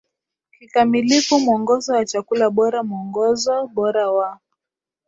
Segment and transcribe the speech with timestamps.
[0.51, 4.39] kikamilifu Mwongozo wa Chakula Bora Mwongozo Bora wa